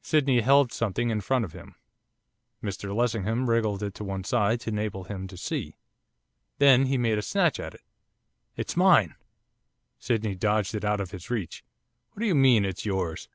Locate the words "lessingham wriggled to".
2.96-4.04